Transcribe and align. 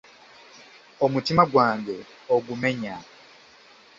Omutima 1.05 1.43
gwange 1.51 1.95
ogumenya! 2.35 2.97